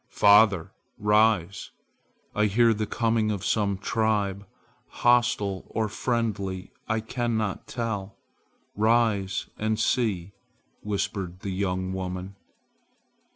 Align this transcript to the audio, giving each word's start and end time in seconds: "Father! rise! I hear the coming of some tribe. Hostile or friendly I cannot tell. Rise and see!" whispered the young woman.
"Father! 0.09 0.71
rise! 0.97 1.69
I 2.33 2.47
hear 2.47 2.73
the 2.73 2.87
coming 2.87 3.29
of 3.29 3.45
some 3.45 3.77
tribe. 3.77 4.47
Hostile 4.87 5.63
or 5.67 5.87
friendly 5.89 6.71
I 6.87 7.01
cannot 7.01 7.67
tell. 7.67 8.17
Rise 8.75 9.45
and 9.59 9.79
see!" 9.79 10.31
whispered 10.81 11.41
the 11.41 11.51
young 11.51 11.93
woman. 11.93 12.35